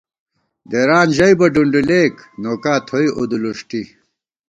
[0.71, 3.81] دېران ژَیبہ ڈُنڈُولېک، نوکا تھوئی اُدُلُݭٹی